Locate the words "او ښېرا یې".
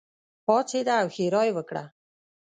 1.01-1.51